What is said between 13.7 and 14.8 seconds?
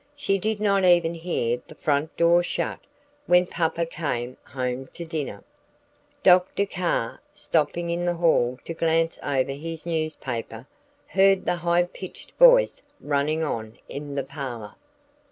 in the parlor.